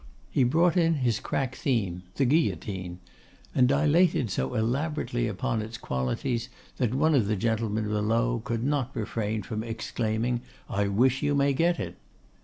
[0.31, 2.97] He brought in his crack theme, the guillotine,
[3.53, 8.89] and dilated so elaborately upon its qualities, that one of the gentlemen below could not
[8.95, 10.41] refrain from exclaiming,
[10.71, 11.97] 'I wish you may get it.